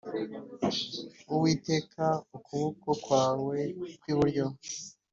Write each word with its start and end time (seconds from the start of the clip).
“uwiteka, 1.33 2.03
ukuboko 2.37 2.89
kwawe 3.03 3.59
kw’iburyo 3.99 4.45